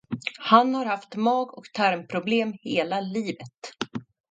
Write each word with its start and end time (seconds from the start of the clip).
Han 0.39 0.75
har 0.75 0.85
haft 0.85 1.15
mag- 1.15 1.53
och 1.57 1.65
tarmproblem 1.73 2.53
hela 2.61 3.01
livet. 3.01 3.73